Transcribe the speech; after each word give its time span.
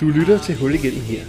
Du 0.00 0.08
lytter 0.08 0.38
til 0.38 0.56
Hul 0.56 0.74
igennem 0.74 1.00
her. 1.00 1.24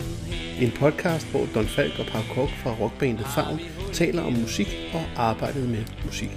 En 0.62 0.71
podcast, 0.71 1.28
hvor 1.31 1.47
Don 1.55 1.65
Falk 1.65 1.99
og 1.99 2.05
Pau 2.05 2.21
Kok 2.33 2.49
fra 2.49 2.76
rockbandet 2.79 3.26
Favn 3.35 3.60
taler 3.94 4.24
om 4.24 4.33
musik 4.33 4.67
og 4.94 5.01
arbejdet 5.15 5.69
med 5.69 5.83
musik. 6.06 6.29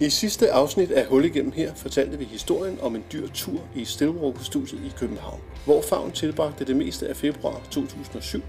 I 0.00 0.10
sidste 0.10 0.50
afsnit 0.52 0.90
af 0.90 1.06
Hul 1.06 1.24
igennem 1.24 1.52
her 1.52 1.74
fortalte 1.74 2.18
vi 2.18 2.24
historien 2.24 2.78
om 2.80 2.96
en 2.96 3.04
dyr 3.12 3.28
tur 3.34 3.60
i 3.74 3.84
Stilbroke-studiet 3.84 4.80
i 4.86 4.92
København, 4.96 5.40
hvor 5.64 5.82
Favn 5.82 6.12
tilbragte 6.12 6.64
det 6.64 6.76
meste 6.76 7.08
af 7.08 7.16
februar 7.16 7.60
2007 7.70 8.42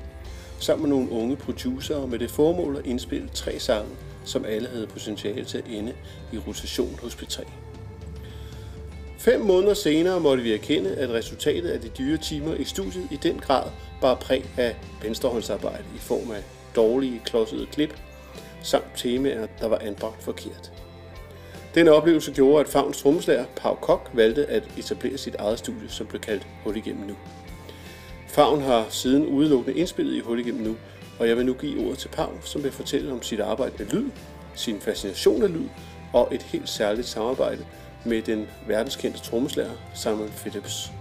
sammen 0.59 0.89
med 0.89 0.97
nogle 0.97 1.11
unge 1.11 1.35
producerer 1.35 2.05
med 2.05 2.19
det 2.19 2.31
formål 2.31 2.77
at 2.77 2.85
indspille 2.85 3.29
tre 3.33 3.59
sange, 3.59 3.89
som 4.29 4.45
alle 4.45 4.67
havde 4.67 4.87
potentiale 4.87 5.45
til 5.45 5.57
at 5.57 5.63
ende 5.69 5.93
i 6.33 6.37
rotation 6.37 6.99
hos 7.01 7.15
P3. 7.15 7.43
Fem 9.17 9.41
måneder 9.41 9.73
senere 9.73 10.19
måtte 10.19 10.43
vi 10.43 10.53
erkende, 10.53 10.95
at 10.95 11.09
resultatet 11.09 11.69
af 11.69 11.81
de 11.81 11.87
dyre 11.87 12.17
timer 12.17 12.55
i 12.55 12.63
studiet 12.63 13.07
i 13.11 13.15
den 13.15 13.39
grad 13.39 13.63
bar 14.01 14.15
præg 14.15 14.45
af 14.57 14.75
venstrehåndsarbejde 15.03 15.83
i 15.95 15.99
form 15.99 16.31
af 16.31 16.43
dårlige, 16.75 17.21
klodsede 17.25 17.65
klip, 17.65 17.99
samt 18.63 18.85
temaer, 18.95 19.47
der 19.59 19.67
var 19.67 19.77
anbragt 19.77 20.23
forkert. 20.23 20.71
Den 21.75 21.87
oplevelse 21.87 22.31
gjorde, 22.31 22.59
at 22.59 22.67
Favns 22.67 23.01
trommeslager 23.01 23.45
Pau 23.55 23.75
Kok 23.75 24.09
valgte 24.13 24.45
at 24.45 24.63
etablere 24.77 25.17
sit 25.17 25.35
eget 25.35 25.59
studie, 25.59 25.89
som 25.89 26.07
blev 26.07 26.21
kaldt 26.21 26.47
Hul 26.63 26.77
igennem 26.77 27.07
nu. 27.07 27.15
Favn 28.27 28.61
har 28.61 28.85
siden 28.89 29.25
udelukkende 29.25 29.79
indspillet 29.79 30.15
i 30.15 30.19
Hul 30.19 30.39
igennem 30.39 30.63
nu, 30.63 30.75
og 31.19 31.27
jeg 31.27 31.37
vil 31.37 31.45
nu 31.45 31.53
give 31.53 31.85
ordet 31.85 31.97
til 31.97 32.09
Pau, 32.09 32.31
som 32.41 32.63
vil 32.63 32.71
fortælle 32.71 33.11
om 33.11 33.21
sit 33.21 33.39
arbejde 33.39 33.73
med 33.79 33.87
lyd, 33.87 34.09
sin 34.55 34.79
fascination 34.79 35.43
af 35.43 35.53
lyd 35.53 35.67
og 36.13 36.29
et 36.31 36.41
helt 36.41 36.69
særligt 36.69 37.07
samarbejde 37.07 37.65
med 38.05 38.21
den 38.21 38.47
verdenskendte 38.67 39.19
trommeslager 39.19 39.71
Simon 39.95 40.29
Phillips. 40.29 40.91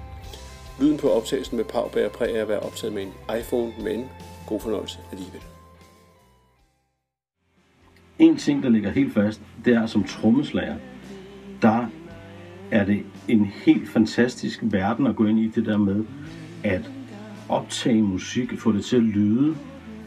Lyden 0.80 0.98
på 0.98 1.10
optagelsen 1.10 1.56
med 1.56 1.64
Pau 1.64 1.88
bærer 1.88 2.08
præg 2.08 2.36
af 2.36 2.40
at 2.40 2.48
være 2.48 2.60
optaget 2.60 2.94
med 2.94 3.02
en 3.02 3.12
iPhone, 3.38 3.72
men 3.80 4.04
god 4.46 4.60
fornøjelse 4.60 4.98
alligevel. 5.12 5.40
En 8.18 8.36
ting, 8.36 8.62
der 8.62 8.68
ligger 8.68 8.90
helt 8.90 9.14
fast, 9.14 9.40
det 9.64 9.74
er 9.74 9.86
som 9.86 10.04
trommeslager, 10.04 10.76
der 11.62 11.86
er 12.70 12.84
det 12.84 13.02
en 13.28 13.44
helt 13.44 13.88
fantastisk 13.88 14.58
verden 14.62 15.06
at 15.06 15.16
gå 15.16 15.26
ind 15.26 15.38
i 15.38 15.48
det 15.48 15.66
der 15.66 15.76
med 15.76 16.04
at 16.64 16.90
optage 17.48 18.02
musik, 18.02 18.58
få 18.58 18.72
det 18.72 18.84
til 18.84 18.96
at 18.96 19.02
lyde 19.02 19.56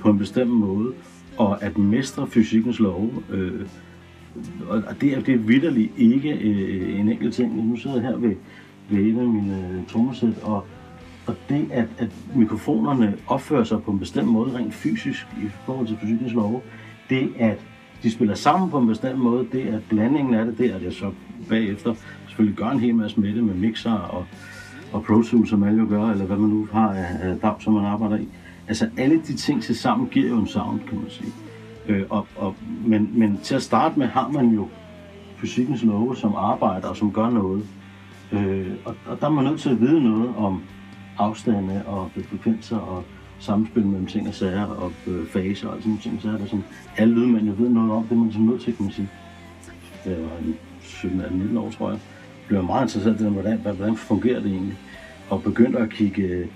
på 0.01 0.09
en 0.09 0.17
bestemt 0.17 0.51
måde, 0.51 0.93
og 1.37 1.63
at 1.63 1.77
mestre 1.77 2.27
fysikkens 2.27 2.79
lov. 2.79 3.23
Øh, 3.29 3.61
og 4.69 5.01
det 5.01 5.13
er, 5.13 5.21
det 5.21 5.33
er 5.33 5.37
vidderligt 5.37 5.91
ikke 5.97 6.31
øh, 6.31 6.99
en 6.99 7.09
enkelt 7.09 7.33
ting. 7.33 7.69
Nu 7.69 7.75
sidder 7.75 7.95
jeg 7.95 8.05
her 8.05 8.17
ved, 8.17 8.35
ved 8.89 8.99
en 8.99 9.19
af 9.19 9.27
mine 9.27 9.67
øh, 9.73 9.87
trommesæt, 9.87 10.43
og, 10.43 10.65
og 11.25 11.35
det, 11.49 11.67
at, 11.71 11.87
at 11.97 12.09
mikrofonerne 12.35 13.17
opfører 13.27 13.63
sig 13.63 13.83
på 13.83 13.91
en 13.91 13.99
bestemt 13.99 14.27
måde 14.27 14.57
rent 14.57 14.73
fysisk 14.73 15.27
i 15.43 15.47
forhold 15.65 15.87
til 15.87 15.97
fysikkens 16.01 16.33
lov, 16.33 16.63
det 17.09 17.29
at 17.39 17.59
de 18.03 18.11
spiller 18.11 18.35
sammen 18.35 18.69
på 18.69 18.77
en 18.79 18.87
bestemt 18.87 19.19
måde, 19.19 19.47
det 19.51 19.61
at 19.61 19.81
blandingen 19.89 20.33
af 20.33 20.45
det, 20.45 20.57
det 20.57 20.71
at 20.71 20.83
jeg 20.83 20.93
så 20.93 21.11
bagefter 21.49 21.93
selvfølgelig 22.27 22.57
gør 22.57 22.69
en 22.69 22.79
hel 22.79 22.95
masse 22.95 23.19
med 23.19 23.33
det, 23.33 23.43
med 23.43 23.53
mixer 23.53 23.93
og, 23.93 24.25
og 24.93 25.03
Pro 25.03 25.21
Tools, 25.21 25.49
som 25.49 25.63
alle 25.63 25.79
jo 25.79 25.87
gør, 25.89 26.09
eller 26.09 26.25
hvad 26.25 26.37
man 26.37 26.49
nu 26.49 26.67
har 26.71 26.93
af, 26.93 27.05
af 27.21 27.39
DAW, 27.39 27.59
som 27.59 27.73
man 27.73 27.85
arbejder 27.85 28.17
i. 28.17 28.27
Altså 28.71 28.89
alle 28.97 29.21
de 29.27 29.35
ting 29.35 29.63
til 29.63 29.75
sammen 29.75 30.07
giver 30.09 30.29
jo 30.29 30.39
en 30.39 30.47
sound, 30.47 30.79
kan 30.79 30.97
man 30.99 31.09
sige. 31.09 31.31
Øh, 31.87 32.05
og, 32.09 32.27
og, 32.35 32.55
men, 32.85 33.09
men 33.13 33.39
til 33.43 33.55
at 33.55 33.61
starte 33.61 33.99
med 33.99 34.07
har 34.07 34.27
man 34.27 34.49
jo 34.49 34.67
fysikkens 35.37 35.83
love, 35.83 36.15
som 36.15 36.35
arbejder 36.35 36.87
og 36.87 36.97
som 36.97 37.11
gør 37.11 37.29
noget. 37.29 37.65
Øh, 38.31 38.71
og, 38.85 38.95
og 39.05 39.21
der 39.21 39.25
er 39.25 39.31
man 39.31 39.43
nødt 39.43 39.59
til 39.59 39.69
at 39.69 39.81
vide 39.81 40.03
noget 40.03 40.35
om 40.37 40.63
afstande 41.17 41.83
og 41.85 42.11
frekvenser 42.29 42.77
og 42.77 43.03
samspil 43.39 43.85
mellem 43.85 44.07
ting 44.07 44.27
og 44.27 44.33
sager 44.33 44.65
og 44.65 44.91
øh, 45.07 45.27
faser 45.27 45.67
og 45.67 45.77
sådan 45.81 45.97
ting. 45.97 46.21
Så 46.21 46.29
er 46.29 46.37
der 46.37 46.45
sådan, 46.45 46.65
alle 46.97 47.13
lydmænd 47.13 47.47
jo 47.47 47.53
ved 47.57 47.69
noget 47.69 47.91
om, 47.91 48.03
det 48.03 48.11
er 48.11 48.19
man 48.19 48.31
sådan 48.31 48.45
nødt 48.45 48.61
til, 48.61 48.75
kan 48.75 48.85
man 48.85 48.93
sige. 48.93 49.09
Jeg 50.05 50.17
var 50.17 50.37
en 50.45 50.57
17-19 51.53 51.59
år, 51.59 51.71
tror 51.71 51.89
jeg. 51.89 51.99
Blev 52.47 52.63
meget 52.63 52.83
interesseret 52.83 53.21
i, 53.21 53.33
hvordan, 53.33 53.57
hvordan 53.57 53.95
fungerer 53.95 54.39
det 54.39 54.51
egentlig. 54.51 54.77
Og 55.29 55.43
begyndte 55.43 55.79
at 55.79 55.89
kigge, 55.89 56.47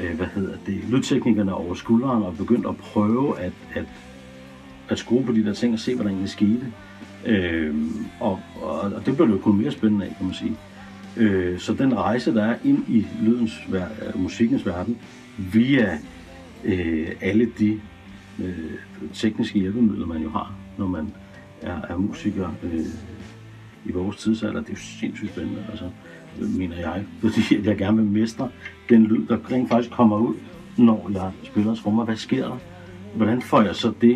øh, 0.00 0.16
hvad 0.16 0.26
hedder 0.26 0.56
det, 0.66 0.84
lydteknikerne 0.88 1.54
over 1.54 1.74
skulderen 1.74 2.22
og 2.22 2.36
begyndte 2.36 2.68
at 2.68 2.76
prøve 2.76 3.40
at, 3.40 3.52
at, 3.74 3.84
at 4.88 4.98
skrue 4.98 5.24
på 5.24 5.32
de 5.32 5.44
der 5.44 5.52
ting 5.52 5.72
og 5.72 5.78
se, 5.78 5.94
hvordan 5.94 6.20
det 6.20 6.30
skete. 6.30 6.72
Øh, 7.26 7.74
og, 8.20 8.40
og, 8.62 8.80
og 8.80 9.06
det 9.06 9.16
blev 9.16 9.28
jo 9.28 9.38
kun 9.38 9.56
mere 9.58 9.70
spændende 9.70 10.06
af, 10.06 10.14
kan 10.16 10.26
man 10.26 10.34
sige. 10.34 10.56
Øh, 11.16 11.58
så 11.58 11.74
den 11.74 11.96
rejse, 11.96 12.34
der 12.34 12.44
er 12.44 12.56
ind 12.64 12.84
i 12.88 13.06
lydens, 13.22 13.52
øh, 13.74 14.20
musikkens 14.20 14.66
verden, 14.66 14.98
via 15.52 15.98
øh, 16.64 17.08
alle 17.20 17.50
de 17.58 17.80
øh, 18.42 18.54
tekniske 19.12 19.58
hjælpemidler, 19.58 20.06
man 20.06 20.22
jo 20.22 20.30
har, 20.30 20.54
når 20.78 20.86
man 20.86 21.12
er, 21.62 21.80
er 21.88 21.96
musiker 21.96 22.48
øh, 22.62 22.86
i 23.84 23.92
vores 23.92 24.16
tidsalder. 24.16 24.60
Det 24.60 24.68
er 24.68 24.72
jo 24.72 24.78
sindssygt 24.78 25.30
spændende, 25.30 25.64
altså, 25.70 25.90
mener 26.40 26.76
jeg, 26.76 27.04
fordi 27.20 27.68
jeg 27.68 27.76
gerne 27.76 27.96
vil 27.96 28.06
mestre 28.06 28.48
den 28.88 29.06
lyd, 29.06 29.26
der 29.26 29.38
rent 29.52 29.68
faktisk 29.68 29.90
kommer 29.90 30.18
ud, 30.18 30.34
når 30.76 31.10
jeg 31.12 31.30
spiller 31.42 31.74
trommer. 31.74 32.04
Hvad 32.04 32.16
sker 32.16 32.44
der? 32.44 32.58
Hvordan 33.14 33.42
får 33.42 33.62
jeg 33.62 33.76
så 33.76 33.92
det 34.00 34.14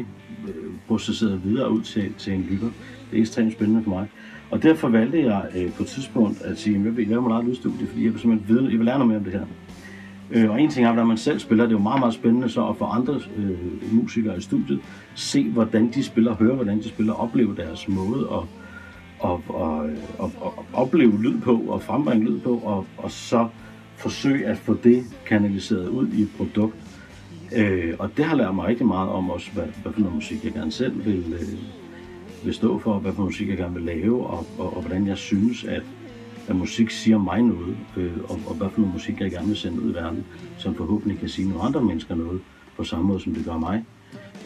øh, 0.49 0.55
processeret 0.89 1.45
videre 1.45 1.71
ud 1.71 1.83
til, 1.83 2.15
til 2.19 2.33
en 2.33 2.47
lytter? 2.51 2.71
Det 3.11 3.17
er 3.17 3.21
ekstremt 3.21 3.53
spændende 3.53 3.83
for 3.83 3.91
mig. 3.91 4.09
Og 4.51 4.63
derfor 4.63 4.89
valgte 4.89 5.25
jeg 5.25 5.45
øh, 5.57 5.73
på 5.73 5.83
et 5.83 5.89
tidspunkt 5.89 6.43
at 6.43 6.59
sige, 6.59 6.77
at 6.77 6.85
jeg 6.85 6.97
vil 6.97 7.09
lave 7.09 7.23
mit 7.23 7.33
eget 7.33 7.45
lydstudie, 7.45 7.87
fordi 7.87 8.05
jeg 8.05 8.13
vil 8.13 8.21
simpelthen 8.21 8.57
vide, 8.57 8.71
jeg 8.71 8.79
vil 8.79 8.87
lære 8.87 8.99
noget 8.99 9.09
mere 9.09 9.19
om 9.19 9.25
det 9.25 9.33
her. 9.33 9.47
Øh, 10.31 10.51
og 10.51 10.63
en 10.63 10.71
ting 10.71 10.87
er, 10.87 10.91
hvordan 10.91 11.09
man 11.09 11.17
selv 11.17 11.39
spiller, 11.39 11.65
det 11.65 11.73
er 11.73 11.79
jo 11.79 11.83
meget, 11.83 12.01
meget 12.01 12.15
spændende 12.15 12.49
så 12.49 12.67
at 12.67 12.77
få 12.77 12.85
andre 12.85 13.21
øh, 13.37 13.93
musikere 13.93 14.37
i 14.39 14.41
studiet, 14.41 14.81
se 15.15 15.51
hvordan 15.51 15.91
de 15.95 16.03
spiller, 16.03 16.35
høre 16.35 16.55
hvordan 16.55 16.79
de 16.79 16.89
spiller, 16.89 17.13
opleve 17.13 17.57
deres 17.57 17.89
måde 17.89 18.29
at 18.33 18.60
og, 19.21 19.43
og, 19.49 19.91
og, 20.19 20.33
og 20.41 20.65
opleve 20.73 21.23
lyd 21.23 21.41
på 21.41 21.57
og 21.69 21.83
frembringe 21.83 22.25
lyd 22.25 22.41
på, 22.41 22.57
og, 22.57 22.87
og 22.99 23.11
så 23.11 23.49
forsøge 23.97 24.47
at 24.47 24.59
få 24.59 24.75
det 24.85 25.05
kanaliseret 25.27 25.89
ud 25.89 26.09
i 26.09 26.23
et 26.23 26.31
produkt. 26.37 26.77
Øh, 27.57 27.95
og 27.99 28.11
det 28.17 28.25
har 28.25 28.37
lært 28.37 28.55
mig 28.55 28.67
rigtig 28.67 28.87
meget 28.87 29.09
om 29.09 29.31
også, 29.31 29.51
hvad, 29.53 29.65
hvad 29.83 29.93
for 29.93 30.01
noget 30.01 30.15
musik 30.15 30.45
jeg 30.45 30.53
gerne 30.53 30.73
selv 30.73 31.05
vil, 31.07 31.35
øh, 31.41 32.45
vil 32.45 32.55
stå 32.55 32.79
for, 32.79 32.99
hvad 32.99 33.13
for 33.13 33.23
musik 33.23 33.49
jeg 33.49 33.57
gerne 33.57 33.75
vil 33.75 33.83
lave, 33.83 34.27
og, 34.27 34.47
og, 34.59 34.77
og 34.77 34.81
hvordan 34.81 35.07
jeg 35.07 35.17
synes, 35.17 35.65
at 35.65 35.83
at 36.51 36.57
musik 36.57 36.91
siger 36.91 37.19
mig 37.19 37.43
noget, 37.43 37.77
øh, 37.97 38.13
og, 38.29 38.41
og 38.47 38.55
hvad 38.55 38.69
for 38.71 38.81
noget 38.81 38.95
musik 38.95 39.21
jeg 39.21 39.31
gerne 39.31 39.47
vil 39.47 39.57
sende 39.57 39.83
ud 39.83 39.91
i 39.91 39.95
verden, 39.95 40.25
som 40.59 40.75
forhåbentlig 40.75 41.19
kan 41.19 41.29
sige 41.29 41.49
nogle 41.49 41.63
andre 41.63 41.81
mennesker 41.81 42.15
noget, 42.15 42.41
på 42.77 42.85
samme 42.85 43.07
måde 43.07 43.21
som 43.21 43.35
det 43.35 43.45
gør 43.45 43.59
mig. 43.59 43.85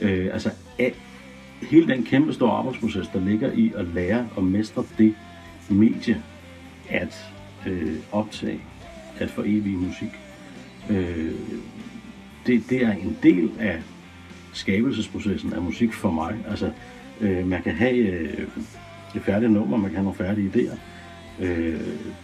Øh, 0.00 0.28
altså, 0.32 0.50
hele 1.70 1.88
den 1.88 2.04
kæmpe 2.04 2.32
store 2.32 2.50
arbejdsproces, 2.50 3.08
der 3.08 3.20
ligger 3.20 3.52
i 3.52 3.72
at 3.76 3.86
lære 3.94 4.28
og 4.36 4.44
mestre 4.44 4.84
det 4.98 5.14
medie, 5.70 6.22
at 6.88 7.30
øh, 7.66 7.97
optage, 8.12 8.60
at 9.19 9.30
for 9.30 9.42
evig 9.42 9.78
musik, 9.78 10.08
øh, 10.91 11.32
det, 12.47 12.70
det 12.70 12.82
er 12.82 12.92
en 12.92 13.16
del 13.22 13.50
af 13.58 13.82
skabelsesprocessen 14.53 15.53
af 15.53 15.62
musik 15.62 15.92
for 15.92 16.10
mig. 16.10 16.36
Altså, 16.48 16.70
øh, 17.20 17.47
man 17.47 17.62
kan 17.62 17.74
have 17.74 17.97
øh, 17.97 18.48
et 19.16 19.22
færdigt 19.22 19.53
nummer, 19.53 19.76
man 19.76 19.91
kan 19.91 19.97
have 19.97 20.04
nogle 20.04 20.19
færdige 20.19 20.50
idéer, 20.54 20.76
øh, 21.44 21.80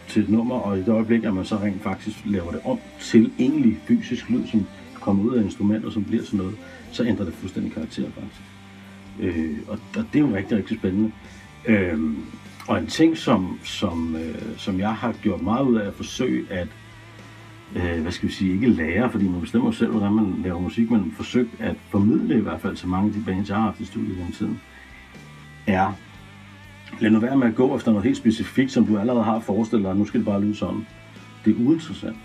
til 0.08 0.22
et 0.22 0.28
nummer, 0.28 0.54
og 0.54 0.78
i 0.78 0.80
det 0.80 0.88
øjeblik, 0.88 1.24
at 1.24 1.34
man 1.34 1.44
så 1.44 1.56
rent 1.56 1.82
faktisk 1.82 2.16
laver 2.26 2.50
det 2.50 2.60
om 2.65 2.78
til 3.00 3.32
egentlig 3.38 3.78
fysisk 3.84 4.30
lyd, 4.30 4.47
som 4.47 4.66
kommer 4.94 5.24
ud 5.24 5.36
af 5.36 5.42
instrumenter, 5.42 5.91
som 5.91 6.04
bliver 6.04 6.24
sådan 6.24 6.38
noget, 6.38 6.56
så 6.92 7.04
ændrer 7.04 7.24
det 7.24 7.34
fuldstændig 7.34 7.72
karakter 7.72 8.04
faktisk. 8.04 8.41
Øh, 9.20 9.58
og, 9.68 9.78
og 9.96 10.04
det 10.12 10.18
er 10.18 10.28
jo 10.28 10.36
rigtig, 10.36 10.56
rigtig 10.56 10.78
spændende. 10.78 11.12
Øh, 11.66 12.00
og 12.68 12.78
en 12.78 12.86
ting, 12.86 13.16
som, 13.16 13.58
som, 13.64 14.16
øh, 14.16 14.56
som 14.56 14.78
jeg 14.78 14.94
har 14.94 15.12
gjort 15.22 15.42
meget 15.42 15.64
ud 15.64 15.76
af 15.76 15.86
at 15.86 15.94
forsøge 15.94 16.46
at, 16.50 16.68
øh, 17.76 18.02
hvad 18.02 18.12
skal 18.12 18.28
vi 18.28 18.34
sige, 18.34 18.54
ikke 18.54 18.68
lære, 18.68 19.10
fordi 19.10 19.28
man 19.28 19.40
bestemmer 19.40 19.70
selv, 19.70 19.90
hvordan 19.90 20.12
man 20.12 20.34
laver 20.44 20.60
musik, 20.60 20.90
men 20.90 21.12
forsøgt 21.16 21.50
at 21.58 21.76
formidle 21.88 22.38
i 22.38 22.40
hvert 22.40 22.60
fald 22.60 22.76
til 22.76 22.88
mange 22.88 23.08
af 23.08 23.14
de 23.14 23.22
bands, 23.26 23.48
jeg 23.48 23.56
har 23.56 23.64
haft 23.64 23.80
i 23.80 23.84
studiet 23.84 24.16
gennem 24.16 24.32
tiden, 24.32 24.60
er 25.66 25.92
Lad 27.00 27.10
nu 27.10 27.20
være 27.20 27.36
med 27.36 27.46
at 27.46 27.54
gå 27.54 27.76
efter 27.76 27.90
noget 27.90 28.04
helt 28.04 28.16
specifikt, 28.16 28.72
som 28.72 28.86
du 28.86 28.98
allerede 28.98 29.24
har 29.24 29.40
forestillet 29.40 29.86
dig, 29.86 29.96
nu 29.96 30.04
skal 30.04 30.20
det 30.20 30.26
bare 30.26 30.40
lyde 30.40 30.54
sådan. 30.54 30.86
Det 31.44 31.56
er 31.56 31.66
uinteressant. 31.66 32.16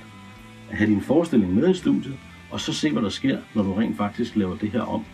At 0.72 0.78
have 0.78 0.90
din 0.90 1.02
forestilling 1.02 1.54
med 1.54 1.70
i 1.70 1.74
studiet, 1.74 2.16
og 2.52 2.60
så 2.60 2.74
se, 2.74 2.92
hvad 2.92 3.02
der 3.02 3.10
sker, 3.10 3.38
når 3.54 3.64
du 3.64 3.74
rent 3.74 3.98
faktisk 3.98 4.36
laver 4.36 4.58
det 4.58 4.72
her 4.72 4.82
om 4.82 5.06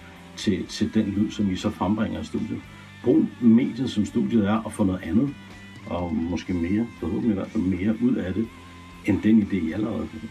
til, 0.41 0.65
til 0.65 0.93
den 0.93 1.05
lyd, 1.17 1.31
som 1.31 1.51
I 1.51 1.55
så 1.55 1.69
frembringer 1.69 2.21
i 2.21 2.25
studiet. 2.25 2.61
Brug 3.03 3.25
mediet, 3.41 3.89
som 3.89 4.05
studiet 4.05 4.47
er, 4.47 4.55
og 4.55 4.73
få 4.73 4.83
noget 4.83 5.01
andet, 5.03 5.29
og 5.85 6.15
måske 6.15 6.53
mere, 6.53 6.87
forhåbentlig 6.99 7.31
i 7.31 7.33
hvert 7.33 7.51
fald 7.51 7.63
mere 7.63 7.95
ud 8.01 8.15
af 8.15 8.33
det, 8.33 8.47
end 9.05 9.21
den 9.21 9.41
idé, 9.41 9.55
I 9.55 9.71
allerede 9.71 10.07
havde. 10.11 10.29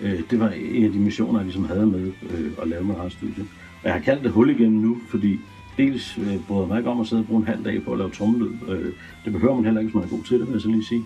Øh, 0.00 0.22
det 0.30 0.40
var 0.40 0.48
en 0.50 0.84
af 0.84 0.92
de 0.92 0.98
missioner, 0.98 1.38
jeg 1.38 1.44
ligesom 1.44 1.64
havde 1.64 1.86
med 1.86 2.12
øh, 2.30 2.52
at 2.62 2.68
lave 2.68 2.84
med 2.84 2.94
eget 2.94 3.12
studie. 3.12 3.44
Og 3.82 3.84
jeg 3.84 3.92
har 3.92 4.00
kaldt 4.00 4.22
det 4.22 4.30
hul 4.30 4.50
igen 4.50 4.72
nu, 4.72 4.98
fordi 5.08 5.40
dels 5.76 6.18
øh, 6.18 6.40
bryder 6.48 6.66
mig 6.66 6.78
ikke 6.78 6.90
om 6.90 7.00
at 7.00 7.06
sidde 7.06 7.22
og 7.22 7.26
bruge 7.26 7.40
en 7.40 7.46
halv 7.46 7.64
dag 7.64 7.82
på 7.82 7.92
at 7.92 7.98
lave 7.98 8.10
trommelyd. 8.10 8.52
Øh, 8.68 8.92
det 9.24 9.32
behøver 9.32 9.54
man 9.54 9.64
heller 9.64 9.80
ikke, 9.80 9.90
hvis 9.90 9.94
man 9.94 10.04
er 10.04 10.16
god 10.16 10.24
til 10.24 10.38
det, 10.38 10.46
vil 10.46 10.52
jeg 10.52 10.60
så 10.60 10.68
lige 10.68 10.84
sige. 10.84 11.04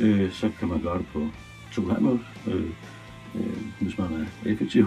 Øh, 0.00 0.32
så 0.32 0.50
kan 0.58 0.68
man 0.68 0.80
gøre 0.82 0.98
det 0.98 1.06
på 1.06 1.26
to 1.72 1.82
og 1.82 2.02
minutter, 2.02 2.24
øh, 2.46 2.64
øh, 3.34 3.56
hvis 3.80 3.98
man 3.98 4.08
er 4.12 4.50
effektiv 4.50 4.86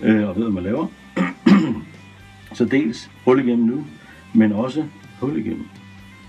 øh, 0.00 0.28
og 0.28 0.36
ved, 0.36 0.42
hvad 0.42 0.52
man 0.52 0.62
laver. 0.62 0.86
så 2.54 2.64
dels 2.64 3.10
hul 3.24 3.40
igennem 3.40 3.66
nu, 3.66 3.84
men 4.34 4.52
også 4.52 4.84
hul 5.20 5.38
igennem. 5.38 5.64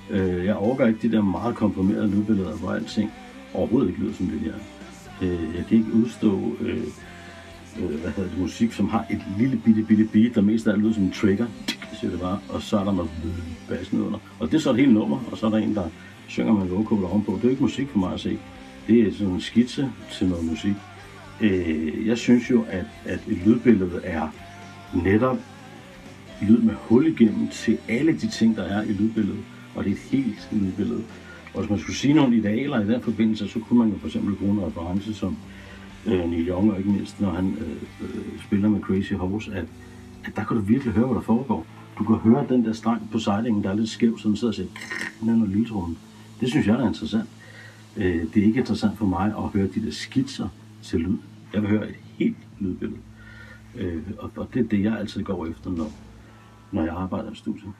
Øh, 0.09 0.45
jeg 0.45 0.55
overgår 0.55 0.85
ikke 0.85 1.07
de 1.07 1.15
der 1.15 1.21
meget 1.21 1.55
komprimerede 1.55 2.11
lydbilleder, 2.11 2.57
hvor 2.57 2.71
alting 2.71 3.11
overhovedet 3.53 3.89
ikke 3.89 4.01
lyder 4.01 4.13
som 4.13 4.25
det 4.25 4.39
her. 4.39 4.53
Øh, 5.21 5.55
jeg 5.55 5.65
kan 5.69 5.77
ikke 5.77 5.93
udstå 5.93 6.55
øh, 6.61 6.83
øh, 7.79 8.01
hvad 8.01 8.11
hedder 8.11 8.29
det, 8.29 8.39
musik, 8.39 8.71
som 8.71 8.89
har 8.89 9.05
et 9.09 9.21
lille 9.37 9.61
bitte 9.65 9.83
bitte 9.83 10.03
beat, 10.13 10.35
der 10.35 10.41
mest 10.41 10.67
af 10.67 10.71
alt 10.71 10.81
lyder 10.81 10.93
som 10.93 11.03
en 11.03 11.11
trigger, 11.11 11.45
siger 11.99 12.11
det 12.11 12.19
bare, 12.19 12.39
og 12.49 12.61
så 12.61 12.79
er 12.79 12.83
der 12.83 12.91
noget 12.91 13.11
bassen 13.69 14.01
under. 14.01 14.19
Og 14.39 14.51
det 14.51 14.57
er 14.57 14.61
så 14.61 14.71
et 14.71 14.77
helt 14.77 14.93
nummer, 14.93 15.19
og 15.31 15.37
så 15.37 15.45
er 15.45 15.49
der 15.49 15.57
en, 15.57 15.75
der 15.75 15.89
synger 16.27 16.53
med 16.53 16.61
en 16.63 17.05
ovenpå. 17.05 17.35
Det 17.35 17.45
er 17.45 17.49
ikke 17.49 17.63
musik 17.63 17.89
for 17.89 17.99
mig 17.99 18.13
at 18.13 18.19
se. 18.19 18.39
Det 18.87 19.07
er 19.07 19.13
sådan 19.13 19.33
en 19.33 19.41
skitse 19.41 19.91
til 20.11 20.27
noget 20.27 20.45
musik. 20.45 20.75
Øh, 21.41 22.07
jeg 22.07 22.17
synes 22.17 22.49
jo, 22.49 22.65
at, 22.69 22.85
at 23.05 23.19
et 23.27 23.37
lydbillede 23.45 24.01
er 24.03 24.27
netop 24.93 25.37
lyd 26.41 26.57
med 26.57 26.73
hul 26.73 27.07
igennem 27.07 27.47
til 27.47 27.77
alle 27.89 28.11
de 28.11 28.27
ting, 28.27 28.55
der 28.55 28.63
er 28.63 28.83
i 28.83 28.93
lydbilledet. 28.93 29.43
Og 29.75 29.83
det 29.83 29.89
er 29.89 29.95
et 29.95 30.01
helt 30.01 30.49
lydbillede. 30.51 31.03
Og 31.53 31.59
hvis 31.59 31.69
man 31.69 31.79
skulle 31.79 31.95
sige 31.95 32.13
nogle 32.13 32.37
idealer 32.37 32.81
i 32.81 32.87
den 32.87 33.01
forbindelse, 33.01 33.47
så 33.47 33.59
kunne 33.59 33.79
man 33.79 33.89
jo 33.89 33.97
for 33.97 34.07
eksempel 34.07 34.35
bruge 34.35 34.53
en 34.53 34.61
reference 34.65 35.13
som 35.13 35.37
øh, 36.05 36.29
Neil 36.29 36.47
Young, 36.47 36.71
og 36.71 36.77
ikke 36.77 36.89
mindst 36.89 37.21
når 37.21 37.29
han 37.31 37.57
øh, 37.59 38.07
øh, 38.07 38.43
spiller 38.45 38.69
med 38.69 38.81
Crazy 38.81 39.13
Horse, 39.13 39.51
at, 39.53 39.65
at 40.23 40.35
der 40.35 40.43
kan 40.43 40.57
du 40.57 40.63
virkelig 40.63 40.93
høre, 40.93 41.05
hvad 41.05 41.15
der 41.15 41.21
foregår. 41.21 41.65
Du 41.97 42.03
kan 42.03 42.15
høre 42.15 42.45
den 42.49 42.65
der 42.65 42.73
streng 42.73 43.09
på 43.11 43.19
sejlingen, 43.19 43.63
der 43.63 43.69
er 43.69 43.75
lidt 43.75 43.89
skæv, 43.89 44.19
som 44.19 44.35
sidder 44.35 44.51
og 44.51 44.55
siger 44.55 44.67
den 45.21 45.41
er 45.41 45.47
lilletrummen. 45.47 45.97
Det 46.39 46.49
synes 46.49 46.67
jeg 46.67 46.75
er 46.75 46.87
interessant. 46.87 47.29
Øh, 47.97 48.25
det 48.33 48.41
er 48.41 48.45
ikke 48.45 48.59
interessant 48.59 48.97
for 48.97 49.05
mig 49.05 49.33
at 49.37 49.43
høre 49.53 49.67
de 49.67 49.85
der 49.85 49.91
skitser 49.91 50.47
til 50.83 50.99
lyd. 50.99 51.17
Jeg 51.53 51.61
vil 51.61 51.69
høre 51.69 51.89
et 51.89 51.95
helt 52.17 52.37
lydbillede. 52.59 52.99
Øh, 53.75 54.01
og, 54.17 54.31
og 54.35 54.47
det 54.53 54.59
er 54.59 54.63
det, 54.63 54.83
jeg 54.83 54.99
altid 54.99 55.23
går 55.23 55.47
efter, 55.47 55.69
når, 55.69 55.91
når 56.71 56.83
jeg 56.83 56.93
arbejder 56.93 57.31
i 57.31 57.35
studiet. 57.35 57.73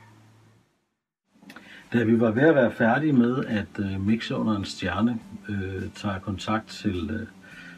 Da 1.94 2.04
vi 2.04 2.20
var 2.20 2.32
ved 2.32 2.44
at 2.44 2.56
være 2.56 2.72
færdige 2.72 3.14
med 3.14 3.46
at 3.46 3.80
øh, 3.80 4.06
mixe 4.06 4.36
under 4.36 4.56
en 4.56 4.66
stjerne, 4.66 5.20
øh, 5.50 5.90
tager 5.96 6.20
kontakt 6.20 6.68
til 6.68 7.10
øh, 7.10 7.28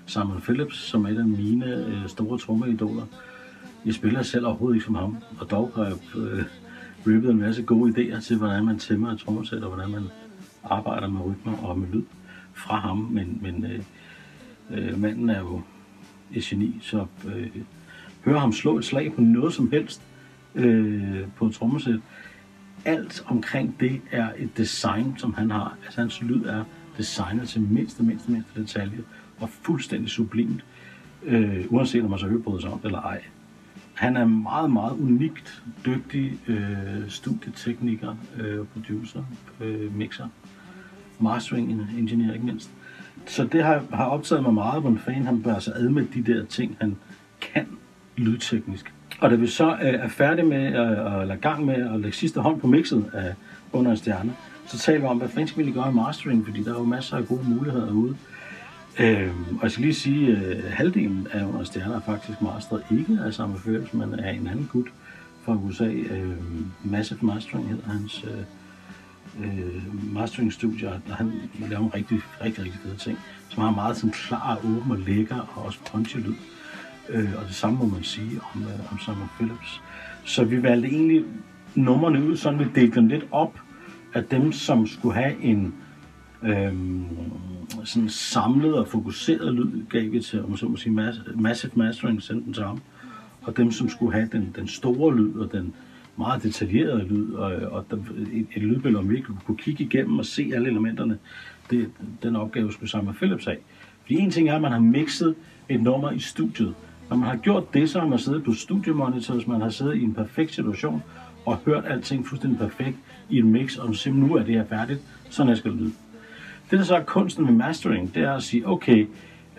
Simon 0.05 0.41
Phillips, 0.41 0.77
som 0.77 1.05
er 1.05 1.09
en 1.09 1.17
af 1.17 1.25
mine 1.25 1.65
øh, 1.65 2.07
store 2.07 2.37
trommeidoler. 2.37 3.05
Jeg 3.85 3.93
spiller 3.93 4.21
selv 4.21 4.45
overhovedet 4.45 4.75
ikke 4.75 4.85
som 4.85 4.95
ham, 4.95 5.17
og 5.39 5.51
dog 5.51 5.71
har 5.75 5.83
jeg 5.83 5.93
øh, 6.15 6.43
rippet 7.07 7.31
en 7.31 7.39
masse 7.39 7.63
gode 7.63 7.91
idéer 7.91 8.21
til, 8.21 8.37
hvordan 8.37 8.65
man 8.65 8.79
tæmmer 8.79 9.11
et 9.11 9.19
trommesæt, 9.19 9.63
og 9.63 9.73
hvordan 9.73 9.91
man 9.91 10.03
arbejder 10.63 11.07
med 11.07 11.21
rytmer 11.21 11.57
og 11.57 11.79
med 11.79 11.87
lyd 11.93 12.03
fra 12.53 12.79
ham. 12.79 12.97
Men, 12.97 13.39
men 13.41 13.65
øh, 13.65 13.81
øh, 14.71 14.99
manden 15.01 15.29
er 15.29 15.39
jo 15.39 15.61
et 16.33 16.43
geni, 16.43 16.79
så 16.81 17.05
øh, 17.25 17.47
høre 18.25 18.39
ham 18.39 18.51
slå 18.51 18.77
et 18.77 18.85
slag 18.85 19.13
på 19.15 19.21
noget 19.21 19.53
som 19.53 19.71
helst 19.71 20.01
øh, 20.55 21.27
på 21.35 21.45
et 21.45 21.53
trommesæt. 21.53 21.99
Alt 22.85 23.23
omkring 23.25 23.75
det 23.79 24.01
er 24.11 24.29
et 24.37 24.57
design, 24.57 25.13
som 25.17 25.33
han 25.33 25.51
har. 25.51 25.77
Altså 25.85 26.01
hans 26.01 26.21
lyd 26.21 26.45
er 26.45 26.63
designet 26.97 27.49
til 27.49 27.61
mindste, 27.61 28.03
mindste, 28.03 28.31
mindste 28.31 28.61
detalje 28.61 28.97
og 29.39 29.49
fuldstændig 29.49 30.09
sublimt, 30.09 30.65
øh, 31.23 31.65
uanset 31.69 32.03
om 32.03 32.09
man 32.09 32.19
så 32.19 32.27
hører 32.27 32.59
sig 32.59 32.69
om 32.69 32.79
eller 32.83 33.01
ej. 33.01 33.21
Han 33.93 34.17
er 34.17 34.25
meget, 34.25 34.71
meget 34.71 34.91
unikt 34.91 35.63
dygtig 35.85 36.39
øh, 36.47 37.09
studietekniker, 37.09 38.15
øh, 38.39 38.65
producer, 38.65 39.23
øh, 39.61 39.95
mixer, 39.95 40.27
mastering 41.19 41.71
engineer 41.97 42.33
ikke 42.33 42.45
mindst. 42.45 42.71
Så 43.25 43.43
det 43.43 43.63
har, 43.63 43.83
har 43.93 44.05
optaget 44.05 44.43
mig 44.43 44.53
meget, 44.53 44.81
hvor 44.81 44.89
en 44.89 44.99
fan 44.99 45.25
han 45.25 45.43
bør 45.43 45.59
sig 45.59 45.73
ad 45.75 45.89
med 45.89 46.05
de 46.05 46.33
der 46.33 46.45
ting, 46.45 46.77
han 46.79 46.95
kan 47.41 47.67
lydteknisk. 48.15 48.93
Og 49.23 49.29
da 49.29 49.35
vi 49.35 49.47
så 49.47 49.69
øh, 49.71 49.93
er 49.93 50.07
færdige 50.07 50.45
med 50.45 50.65
at, 50.65 51.21
at 51.21 51.27
lade 51.27 51.39
gang 51.39 51.65
med 51.65 51.93
at 51.93 51.99
lægge 51.99 52.17
sidste 52.17 52.41
hånd 52.41 52.59
på 52.59 52.67
mixet 52.67 53.11
af 53.13 53.33
Under 53.73 53.91
en 53.91 53.97
Stjerne, 53.97 54.33
så 54.67 54.77
taler 54.77 54.99
vi 54.99 55.05
om, 55.05 55.17
hvad 55.17 55.29
fanden 55.29 55.47
skal 55.47 55.65
vi 55.65 55.71
gøre 55.71 55.89
i 55.89 55.93
mastering, 55.93 56.45
fordi 56.45 56.63
der 56.63 56.73
er 56.73 56.79
jo 56.79 56.85
masser 56.85 57.17
af 57.17 57.27
gode 57.27 57.49
muligheder 57.49 57.91
ude. 57.91 58.15
Øhm, 58.99 59.45
og 59.57 59.63
jeg 59.63 59.71
skal 59.71 59.81
lige 59.81 59.93
sige, 59.93 60.37
at 60.37 60.57
øh, 60.57 60.63
halvdelen 60.69 61.27
af 61.31 61.45
Under 61.45 61.63
Stjerner 61.63 61.95
er 61.95 62.01
faktisk 62.01 62.41
masteret 62.41 62.83
ikke 62.91 63.19
af 63.25 63.33
samme 63.33 63.59
følelse, 63.59 63.97
men 63.97 64.19
af 64.19 64.33
en 64.33 64.47
anden 64.47 64.69
gut 64.71 64.87
fra 65.45 65.53
USA. 65.53 65.85
Øh, 65.85 66.37
Massive 66.83 67.19
Mastering 67.21 67.69
hedder 67.69 67.89
hans 67.89 68.25
øh, 68.27 69.45
øh, 69.45 70.13
mastering-studie, 70.13 70.89
og 70.89 71.15
han 71.15 71.31
laver 71.69 71.83
en 71.83 71.93
rigtig, 71.93 72.21
rigtig, 72.41 72.63
rigtig 72.63 72.79
fede 72.83 72.97
ting, 72.97 73.19
som 73.49 73.63
har 73.63 73.71
meget 73.71 73.97
sådan 73.97 74.11
klar, 74.11 74.57
åben 74.57 74.91
og 74.91 74.97
lækker 74.97 75.53
og 75.55 75.65
også 75.65 75.79
punchy 75.91 76.17
lyd. 76.17 76.35
Øh, 77.09 77.29
og 77.37 77.47
det 77.47 77.55
samme 77.55 77.79
må 77.79 77.85
man 77.85 78.03
sige 78.03 78.39
om, 78.53 78.61
øh, 78.61 78.91
om 78.91 78.99
Simon 78.99 79.29
Phillips. 79.35 79.81
Så 80.25 80.43
vi 80.43 80.63
valgte 80.63 80.89
egentlig 80.89 81.23
numrene 81.75 82.25
ud, 82.25 82.37
sådan 82.37 82.59
vi 82.59 82.65
delte 82.75 82.95
dem 82.95 83.07
lidt 83.07 83.25
op 83.31 83.59
af 84.13 84.23
dem, 84.23 84.51
som 84.51 84.87
skulle 84.87 85.15
have 85.15 85.41
en 85.41 85.73
øh, 86.43 86.73
sådan 87.83 88.09
samlet 88.09 88.73
og 88.73 88.87
fokuseret 88.87 89.53
lyd, 89.53 89.85
gav 89.89 90.11
vi 90.11 90.19
til, 90.19 90.43
om 90.43 90.57
så 90.57 90.67
må 90.67 90.77
sige, 90.77 91.13
Massive 91.35 91.71
Mastering, 91.75 92.21
sendte 92.21 92.45
den 92.45 92.53
til 92.53 92.63
ham. 92.63 92.81
Og 93.41 93.57
dem, 93.57 93.71
som 93.71 93.89
skulle 93.89 94.13
have 94.13 94.29
den, 94.31 94.53
den 94.55 94.67
store 94.67 95.15
lyd 95.15 95.33
og 95.33 95.51
den 95.51 95.73
meget 96.17 96.43
detaljerede 96.43 97.07
lyd, 97.07 97.33
og, 97.33 97.51
og 97.51 97.85
der, 97.91 97.97
et, 98.33 98.47
et 98.55 98.61
lydbillede, 98.61 98.99
om 98.99 99.09
vi 99.09 99.15
ikke 99.15 99.27
kunne 99.45 99.57
kigge 99.57 99.83
igennem 99.83 100.19
og 100.19 100.25
se 100.25 100.51
alle 100.55 100.69
elementerne, 100.69 101.17
det, 101.69 101.89
den 102.23 102.35
opgave 102.35 102.71
skulle 102.71 102.89
sammen 102.89 103.05
med 103.05 103.13
Philips 103.15 103.45
have. 103.45 103.57
Fordi 104.01 104.15
en 104.15 104.31
ting 104.31 104.49
er, 104.49 104.55
at 104.55 104.61
man 104.61 104.71
har 104.71 104.79
mixet 104.79 105.35
et 105.69 105.81
nummer 105.81 106.11
i 106.11 106.19
studiet. 106.19 106.73
Når 107.13 107.19
man 107.19 107.29
har 107.29 107.37
gjort 107.37 107.73
det, 107.73 107.89
så 107.89 107.99
har 107.99 108.07
man 108.07 108.19
siddet 108.19 108.43
på 108.43 108.53
studiemonitors, 108.53 109.47
man 109.47 109.61
har 109.61 109.69
siddet 109.69 109.95
i 109.95 110.03
en 110.03 110.13
perfekt 110.13 110.53
situation, 110.53 111.03
og 111.45 111.57
hørt 111.65 111.85
alting 111.87 112.27
fuldstændig 112.27 112.59
perfekt 112.59 112.97
i 113.29 113.37
en 113.39 113.51
mix, 113.51 113.77
og 113.77 113.95
simpelthen 113.95 114.29
nu 114.29 114.35
er 114.35 114.43
det 114.43 114.55
her 114.55 114.65
færdigt, 114.65 114.99
sådan 115.29 115.47
her 115.47 115.55
skal 115.55 115.71
det 115.71 115.79
lyde. 115.79 115.91
Det, 116.71 116.79
der 116.79 116.85
så 116.85 116.95
er 116.95 117.03
kunsten 117.03 117.45
med 117.45 117.53
mastering, 117.53 118.15
det 118.15 118.23
er 118.23 118.33
at 118.33 118.43
sige, 118.43 118.67
okay, 118.67 119.07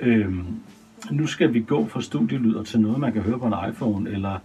øhm, 0.00 0.46
nu 1.11 1.26
skal 1.26 1.54
vi 1.54 1.61
gå 1.61 1.87
fra 1.87 2.02
studielyder 2.02 2.62
til 2.62 2.80
noget, 2.80 2.99
man 2.99 3.12
kan 3.12 3.23
høre 3.23 3.38
på 3.38 3.46
en 3.46 3.54
iPhone, 3.70 4.11
eller 4.11 4.38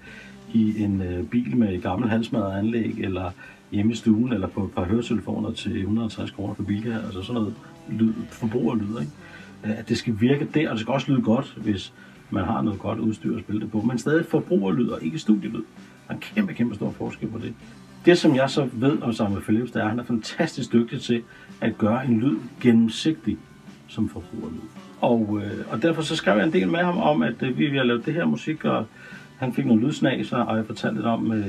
i 0.53 0.83
en 0.83 1.01
øh, 1.01 1.25
bil 1.25 1.57
med 1.57 1.73
et 1.73 1.83
gammelt 1.83 2.11
halsmadret 2.11 2.59
anlæg, 2.59 2.95
eller 2.99 3.31
hjemme 3.71 3.91
i 3.91 3.95
stuen, 3.95 4.33
eller 4.33 4.47
på 4.47 4.63
et 4.63 4.71
par 4.71 4.83
høretelefoner 4.83 5.51
til 5.51 5.79
150 5.79 6.31
kroner 6.31 6.53
for 6.53 6.63
bil 6.63 6.83
her, 6.83 7.05
altså 7.05 7.21
sådan 7.21 7.33
noget 7.33 7.55
lyd, 7.89 8.13
forbrugerlyd, 8.29 8.99
ikke? 8.99 9.11
At 9.63 9.89
det 9.89 9.97
skal 9.97 10.15
virke 10.19 10.47
der, 10.53 10.69
og 10.69 10.73
det 10.73 10.81
skal 10.81 10.93
også 10.93 11.11
lyde 11.11 11.21
godt, 11.21 11.57
hvis 11.57 11.93
man 12.29 12.43
har 12.43 12.61
noget 12.61 12.79
godt 12.79 12.99
udstyr 12.99 13.37
at 13.37 13.43
spille 13.43 13.61
det 13.61 13.71
på, 13.71 13.81
men 13.81 13.97
stadig 13.97 14.25
forbrugerlyd 14.25 14.87
og 14.87 15.03
ikke 15.03 15.19
studielyd. 15.19 15.63
Der 16.07 16.09
er 16.09 16.13
en 16.13 16.19
kæmpe, 16.19 16.53
kæmpe 16.53 16.75
stor 16.75 16.91
forskel 16.91 17.27
på 17.27 17.37
det. 17.37 17.53
Det, 18.05 18.17
som 18.17 18.35
jeg 18.35 18.49
så 18.49 18.69
ved 18.73 19.01
om 19.01 19.13
Samuel 19.13 19.41
Phillips, 19.41 19.71
det 19.71 19.79
er, 19.79 19.83
at 19.83 19.89
han 19.89 19.99
er 19.99 20.03
fantastisk 20.03 20.73
dygtig 20.73 21.01
til 21.01 21.23
at 21.61 21.77
gøre 21.77 22.05
en 22.05 22.19
lyd 22.19 22.37
gennemsigtig 22.61 23.37
som 23.87 24.09
forbrugerlyd. 24.09 24.59
Og, 25.01 25.41
øh, 25.43 25.65
og 25.71 25.81
derfor 25.81 26.01
så 26.01 26.15
skrev 26.15 26.37
jeg 26.37 26.45
en 26.45 26.53
del 26.53 26.67
med 26.67 26.79
ham 26.79 26.97
om, 26.97 27.21
at 27.21 27.43
øh, 27.43 27.57
vi 27.57 27.77
har 27.77 27.83
lavet 27.83 28.05
det 28.05 28.13
her 28.13 28.25
musik, 28.25 28.65
og 28.65 28.85
han 29.37 29.53
fik 29.53 29.65
nogle 29.65 29.81
lydsnag, 29.81 30.25
og 30.31 30.57
jeg 30.57 30.65
fortalte 30.65 30.95
lidt 30.95 31.05
om 31.05 31.31
øh, 31.31 31.47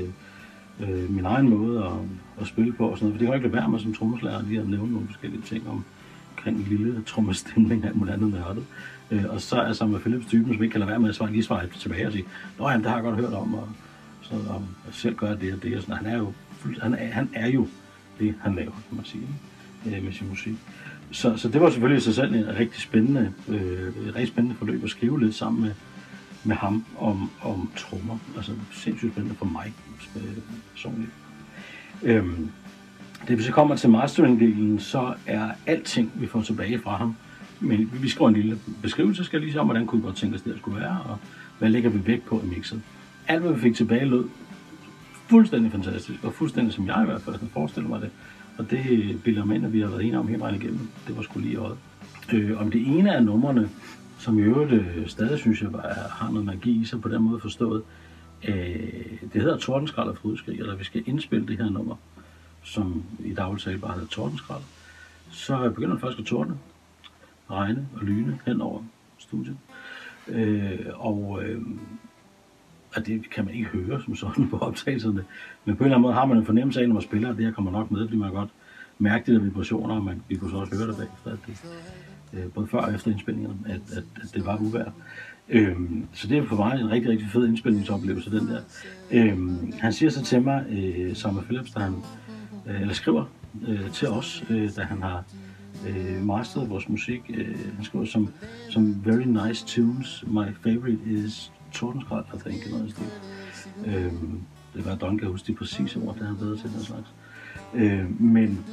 øh, 0.80 1.10
min 1.10 1.24
egen 1.24 1.48
måde 1.48 1.84
at, 1.84 1.92
at 2.40 2.46
spille 2.46 2.72
på 2.72 2.88
og 2.88 2.98
sådan 2.98 3.06
noget. 3.06 3.14
For 3.14 3.18
det 3.18 3.26
kan 3.26 3.26
jo 3.26 3.34
ikke 3.34 3.46
lade 3.48 3.56
være 3.56 3.70
med 3.70 3.78
som 3.78 3.94
trommeslager 3.94 4.42
lige 4.42 4.60
at 4.60 4.68
nævne 4.68 4.92
nogle 4.92 5.06
forskellige 5.06 5.42
ting 5.42 5.68
om, 5.68 5.84
omkring 6.40 6.56
en 6.56 6.78
lille 6.78 7.02
trommestemning 7.06 7.84
af 7.84 7.94
muligt 7.94 8.14
andet 8.14 8.32
nørdet. 8.32 8.64
Øh, 9.10 9.24
og 9.28 9.40
så 9.40 9.56
er 9.56 9.86
med 9.86 10.00
Philips 10.00 10.26
typen, 10.26 10.54
som 10.54 10.62
ikke 10.62 10.72
kan 10.72 10.80
lade 10.80 10.90
være 10.90 11.00
med 11.00 11.08
at 11.08 11.14
svare, 11.14 11.32
lige 11.32 11.42
svare 11.42 11.66
tilbage 11.66 12.06
og 12.06 12.12
sige, 12.12 12.24
Nå 12.58 12.68
jamen, 12.68 12.82
det 12.82 12.90
har 12.90 12.96
jeg 12.96 13.04
godt 13.04 13.16
hørt 13.16 13.32
om, 13.32 13.54
og 13.54 13.68
så 14.22 14.34
om 14.34 14.66
jeg 14.86 14.94
selv 14.94 15.14
gør 15.14 15.34
det 15.34 15.52
og 15.52 15.62
det 15.62 15.76
og 15.76 15.82
sådan 15.82 15.96
Han 15.96 16.06
er 16.06 16.18
jo, 16.18 16.32
han 16.82 16.94
er, 16.94 17.06
han 17.12 17.30
er 17.34 17.48
jo 17.48 17.68
det, 18.18 18.34
han 18.42 18.54
laver, 18.54 18.70
kan 18.70 18.96
man 18.96 19.04
sige, 19.04 19.26
øh, 19.86 20.04
med 20.04 20.12
sin 20.12 20.28
musik. 20.28 20.54
Så, 21.10 21.36
så 21.36 21.48
det 21.48 21.60
var 21.60 21.70
selvfølgelig 21.70 21.98
i 21.98 22.04
sig 22.04 22.14
selv 22.14 22.34
en 22.34 22.56
rigtig 22.58 22.82
spændende, 22.82 23.32
øh, 23.48 24.08
et 24.08 24.14
rigtig 24.14 24.28
spændende 24.28 24.56
forløb 24.56 24.84
at 24.84 24.90
skrive 24.90 25.20
lidt 25.20 25.34
sammen 25.34 25.62
med, 25.62 25.72
med 26.44 26.56
ham 26.56 26.84
om, 26.98 27.30
om 27.42 27.70
trommer. 27.76 28.18
Altså 28.36 28.52
sindssygt 28.72 29.12
spændende 29.12 29.36
for 29.36 29.44
mig 29.44 29.72
øh, 30.16 30.38
personligt. 30.72 31.10
Øhm, 32.02 32.50
det 33.28 33.38
vi 33.38 33.42
så 33.42 33.52
kommer 33.52 33.76
til 33.76 33.88
mastering-delen, 33.88 34.80
så 34.80 35.14
er 35.26 35.50
alting, 35.66 36.12
vi 36.14 36.26
får 36.26 36.42
tilbage 36.42 36.78
fra 36.78 36.96
ham. 36.96 37.16
Men 37.60 37.92
vi 38.02 38.08
skriver 38.08 38.28
en 38.28 38.34
lille 38.34 38.58
beskrivelse, 38.82 39.24
skal 39.24 39.40
lige 39.40 39.50
sige 39.50 39.60
om, 39.60 39.66
hvordan 39.66 39.86
kunne 39.86 40.00
vi 40.00 40.06
godt 40.06 40.16
tænke 40.16 40.36
os, 40.36 40.42
det 40.42 40.54
skulle 40.58 40.80
være, 40.80 40.98
og 41.08 41.18
hvad 41.58 41.68
lægger 41.68 41.90
vi 41.90 42.06
vægt 42.06 42.26
på 42.26 42.40
i 42.44 42.46
mixet 42.46 42.82
alt 43.30 43.42
hvad 43.42 43.52
vi 43.52 43.60
fik 43.60 43.74
tilbage 43.74 44.04
lød 44.04 44.24
fuldstændig 45.28 45.72
fantastisk, 45.72 46.24
og 46.24 46.32
fuldstændig 46.32 46.74
som 46.74 46.86
jeg 46.86 47.02
i 47.02 47.06
hvert 47.06 47.22
fald 47.22 47.36
forestiller 47.52 47.88
mig 47.88 48.00
det. 48.00 48.10
Og 48.58 48.70
det 48.70 49.20
billeder 49.24 49.46
mig 49.46 49.56
ind, 49.56 49.66
at 49.66 49.72
vi 49.72 49.80
har 49.80 49.88
været 49.88 50.02
enige 50.02 50.18
om 50.18 50.28
hele 50.28 50.40
vejen 50.40 50.54
igennem. 50.62 50.88
Det 51.06 51.16
var 51.16 51.22
sgu 51.22 51.40
lige 51.40 51.56
øjet. 51.56 51.76
Øh, 52.32 52.60
om 52.60 52.70
det 52.70 52.86
ene 52.86 53.16
af 53.16 53.24
numrene, 53.24 53.68
som 54.18 54.38
i 54.38 54.42
øvrigt 54.42 54.72
øh, 54.72 55.08
stadig 55.08 55.38
synes 55.38 55.62
jeg 55.62 55.72
var, 55.72 56.08
har 56.10 56.30
noget 56.30 56.46
magi 56.46 56.80
i 56.80 56.84
sig 56.84 57.00
på 57.00 57.08
den 57.08 57.22
måde 57.22 57.40
forstået, 57.40 57.82
Øh, 58.48 59.18
det 59.32 59.42
hedder 59.42 59.56
Tordenskrald 59.56 60.08
og 60.08 60.16
Frydeskrig, 60.16 60.58
eller 60.58 60.76
vi 60.76 60.84
skal 60.84 61.02
indspille 61.06 61.46
det 61.46 61.56
her 61.56 61.70
nummer, 61.70 61.96
som 62.62 63.04
i 63.18 63.34
daglig 63.34 63.62
tale 63.62 63.78
bare 63.78 63.92
hedder 63.92 64.08
Tordenskrald. 64.08 64.62
Så 65.30 65.70
begynder 65.70 65.92
det 65.92 66.00
faktisk 66.00 66.20
at 66.20 66.26
tordne, 66.26 66.58
regne 67.50 67.88
og 67.94 68.04
lyne 68.04 68.38
hen 68.46 68.60
over 68.60 68.82
studiet. 69.18 69.56
Øh, 70.28 70.86
og 70.94 71.42
øh, 71.44 71.62
og 72.96 73.06
det 73.06 73.30
kan 73.30 73.44
man 73.44 73.54
ikke 73.54 73.68
høre 73.68 74.02
som 74.02 74.16
sådan 74.16 74.48
på 74.48 74.58
optagelserne. 74.58 75.24
Men 75.64 75.76
på 75.76 75.84
en 75.84 75.86
eller 75.86 75.96
anden 75.96 76.02
måde 76.02 76.14
har 76.14 76.24
man 76.24 76.36
en 76.36 76.46
fornemmelse 76.46 76.80
af, 76.80 76.88
når 76.88 76.94
man 76.94 77.02
spiller, 77.02 77.30
at 77.30 77.36
det 77.36 77.44
her 77.44 77.52
kommer 77.52 77.70
nok 77.70 77.90
med, 77.90 78.06
fordi 78.08 78.16
man 78.16 78.32
godt 78.32 78.50
mærke 78.98 79.32
de 79.32 79.36
der 79.36 79.42
vibrationer, 79.42 79.94
og 79.94 80.04
man, 80.04 80.22
vi 80.28 80.36
kunne 80.36 80.50
så 80.50 80.56
også 80.56 80.76
høre 80.76 80.88
det 80.88 80.96
bagefter, 80.96 81.32
at 81.32 81.38
det, 81.46 81.64
øh, 82.32 82.52
både 82.52 82.66
før 82.66 82.78
og 82.78 82.94
efter 82.94 83.10
indspillingerne, 83.10 83.58
at, 83.66 83.80
at, 83.96 84.04
at 84.22 84.34
det 84.34 84.46
var 84.46 84.56
uvær. 84.56 84.92
Øhm, 85.48 86.06
så 86.12 86.28
det 86.28 86.38
er 86.38 86.46
for 86.46 86.56
mig 86.56 86.80
en 86.80 86.90
rigtig, 86.90 87.10
rigtig 87.10 87.28
fed 87.28 87.48
indspilningsoplevelse, 87.48 88.30
den 88.30 88.48
der. 88.48 88.60
Øhm, 89.10 89.72
han 89.78 89.92
siger 89.92 90.10
så 90.10 90.24
til 90.24 90.42
mig, 90.42 90.66
øh, 90.70 91.14
Summer 91.14 91.42
Phillips, 91.42 91.70
da 91.70 91.80
han, 91.80 91.94
øh, 92.66 92.80
eller 92.80 92.94
skriver 92.94 93.24
øh, 93.68 93.90
til 93.90 94.08
os, 94.08 94.44
øh, 94.50 94.70
da 94.76 94.82
han 94.82 95.02
har 95.02 95.24
øh, 95.88 96.22
masteret 96.26 96.70
vores 96.70 96.88
musik. 96.88 97.30
Øh, 97.34 97.74
han 97.76 97.84
skriver 97.84 98.04
som, 98.04 98.28
som 98.70 99.06
very 99.06 99.48
nice 99.48 99.66
tunes. 99.66 100.24
My 100.26 100.46
favorite 100.62 100.98
is 101.06 101.52
Tordenskrald, 101.72 102.24
I 102.34 102.38
think, 102.38 102.62
eller 102.62 102.78
noget 102.78 102.90
stil. 102.90 103.06
Øh, 103.86 104.12
det 104.74 104.86
var 104.86 104.94
Don 104.94 105.18
kan 105.18 105.28
huske 105.28 105.46
de 105.46 105.56
præcise 105.56 106.00
ord, 106.00 106.16
der 106.18 106.26
han 106.26 106.36
bedre 106.36 106.56
til 106.56 106.72
den 106.72 106.80
slags. 106.80 107.08
Øh, 107.74 108.20
men 108.20 108.64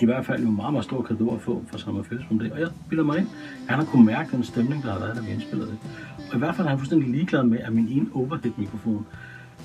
i 0.00 0.04
hvert 0.04 0.26
fald 0.26 0.42
jo 0.42 0.50
meget, 0.50 0.72
meget 0.72 0.84
stor 0.84 1.02
kado 1.02 1.34
at 1.34 1.40
få 1.40 1.64
for 1.66 1.78
Summer 1.78 2.02
Phillips 2.02 2.30
om 2.30 2.38
det. 2.38 2.52
Og 2.52 2.60
jeg 2.60 2.68
bilder 2.88 3.04
mig 3.04 3.18
ind, 3.18 3.28
han 3.68 3.78
har 3.78 3.84
kunnet 3.84 4.06
mærke 4.06 4.36
den 4.36 4.44
stemning, 4.44 4.82
der 4.82 4.92
har 4.92 4.98
været, 4.98 5.16
da 5.16 5.20
vi 5.20 5.30
indspillede 5.30 5.70
det. 5.70 5.78
Og 6.30 6.36
i 6.36 6.38
hvert 6.38 6.56
fald 6.56 6.66
er 6.66 6.70
han 6.70 6.78
fuldstændig 6.78 7.10
ligeglad 7.10 7.42
med, 7.42 7.58
at 7.58 7.72
min 7.72 7.88
ene 7.88 8.06
overhead-mikrofon 8.14 9.06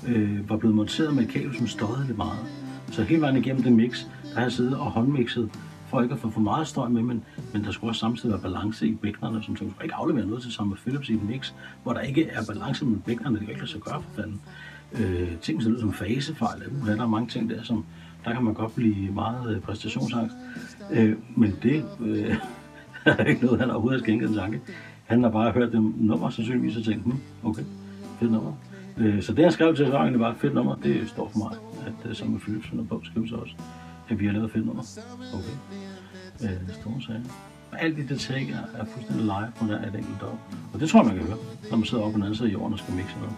øh, 0.08 0.50
var 0.50 0.56
blevet 0.56 0.76
monteret 0.76 1.14
med 1.14 1.22
et 1.22 1.28
kabel, 1.28 1.56
som 1.56 1.66
støjede 1.66 2.06
lidt 2.06 2.16
meget. 2.16 2.38
Så 2.92 3.02
hele 3.02 3.20
vejen 3.20 3.36
igennem 3.36 3.62
det 3.62 3.72
mix, 3.72 4.04
der 4.24 4.34
har 4.34 4.42
jeg 4.42 4.52
siddet 4.52 4.74
og 4.74 4.84
håndmixet, 4.90 5.50
for 5.88 6.02
ikke 6.02 6.14
at 6.14 6.20
få 6.20 6.30
for 6.30 6.40
meget 6.40 6.68
støj 6.68 6.88
med, 6.88 7.02
men, 7.02 7.24
men 7.52 7.64
der 7.64 7.70
skulle 7.70 7.90
også 7.90 8.00
samtidig 8.00 8.30
være 8.30 8.40
balance 8.40 8.86
i 8.86 8.94
bækkenerne, 8.94 9.42
som 9.42 9.56
skulle 9.56 9.72
ikke 9.82 9.94
aflevere 9.94 10.26
noget 10.26 10.42
til 10.42 10.52
samme 10.52 10.76
Philips 10.76 11.08
i 11.08 11.14
et 11.14 11.22
mix, 11.22 11.52
hvor 11.82 11.92
der 11.92 12.00
ikke 12.00 12.28
er 12.28 12.44
balance 12.48 12.84
med 12.84 12.98
bækkenerne, 12.98 13.36
det 13.36 13.46
kan 13.46 13.50
ikke 13.50 13.60
lade 13.60 13.70
sig 13.70 13.80
gøre 13.80 14.02
for 14.02 14.22
fanden. 14.22 14.40
Øh, 14.92 15.28
ting 15.42 15.62
ser 15.62 15.70
ud 15.70 15.80
som 15.80 15.92
fasefejl, 15.92 16.62
der 16.86 17.02
er 17.02 17.06
mange 17.06 17.28
ting 17.28 17.50
der, 17.50 17.62
som 17.62 17.84
der 18.24 18.32
kan 18.32 18.44
man 18.44 18.54
godt 18.54 18.74
blive 18.74 19.12
meget 19.12 19.54
øh, 19.54 19.60
præstationsangst. 19.60 20.36
Øh, 20.92 21.16
men 21.36 21.58
det 21.62 21.84
øh, 22.00 22.36
er 23.04 23.24
ikke 23.24 23.44
noget, 23.44 23.60
han 23.60 23.70
overhovedet 23.70 24.00
har 24.00 24.04
skænket 24.04 24.28
en 24.28 24.34
tanke. 24.34 24.60
Han 25.04 25.22
har 25.22 25.30
bare 25.30 25.52
hørt 25.52 25.72
det 25.72 25.92
nummer, 25.96 26.30
sandsynligvis 26.30 26.76
og 26.76 26.84
tænkt, 26.84 27.04
hmm, 27.04 27.20
okay, 27.44 27.62
fedt 28.20 28.32
nummer. 28.32 28.52
Øh, 28.98 29.22
så 29.22 29.32
det, 29.32 29.44
han 29.44 29.52
skrev 29.52 29.76
til 29.76 29.86
sangen, 29.86 30.12
det 30.12 30.20
var 30.20 30.30
et 30.30 30.36
fedt 30.36 30.54
nummer. 30.54 30.74
Det 30.74 31.08
står 31.08 31.30
for 31.32 31.38
mig, 31.38 31.71
at 31.86 32.10
øh, 32.10 32.14
som 32.14 32.28
med 32.28 32.40
Philip 32.40 32.64
finder 32.64 32.84
på, 32.84 33.02
skriver 33.04 33.28
så 33.28 33.34
også, 33.34 33.54
at 34.08 34.20
vi 34.20 34.26
har 34.26 34.32
lavet 34.32 34.56
et 34.56 34.66
nummer. 34.66 34.82
Okay. 35.34 35.56
Øh, 36.44 36.74
store 36.80 37.02
sager. 37.06 37.20
Og 37.72 37.82
alt 37.82 37.96
det 37.96 38.08
detaljer 38.08 38.58
er 38.78 38.84
fuldstændig 38.84 39.24
live 39.24 39.52
på 39.56 39.66
der 39.66 39.78
et 39.78 39.86
enkelt 39.86 40.20
dog. 40.20 40.38
Og 40.74 40.80
det 40.80 40.88
tror 40.88 41.00
jeg, 41.00 41.06
man 41.06 41.16
kan 41.16 41.26
høre, 41.26 41.38
når 41.70 41.76
man 41.76 41.86
sidder 41.86 42.04
oppe 42.04 42.12
på 42.12 42.16
den 42.16 42.22
anden 42.22 42.36
side 42.36 42.48
af 42.48 42.52
jorden 42.52 42.72
og 42.72 42.78
skal 42.78 42.94
mixe 42.94 43.16
noget. 43.18 43.34